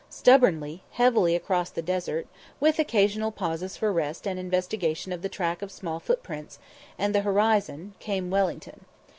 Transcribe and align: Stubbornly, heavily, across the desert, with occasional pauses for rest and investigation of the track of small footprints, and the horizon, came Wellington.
Stubbornly, 0.09 0.81
heavily, 0.93 1.35
across 1.35 1.69
the 1.69 1.83
desert, 1.83 2.25
with 2.59 2.79
occasional 2.79 3.31
pauses 3.31 3.77
for 3.77 3.93
rest 3.93 4.25
and 4.27 4.39
investigation 4.39 5.13
of 5.13 5.21
the 5.21 5.29
track 5.29 5.61
of 5.61 5.71
small 5.71 5.99
footprints, 5.99 6.57
and 6.97 7.13
the 7.13 7.21
horizon, 7.21 7.93
came 7.99 8.31
Wellington. 8.31 8.85